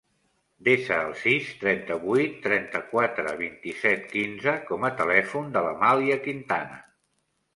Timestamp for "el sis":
1.07-1.49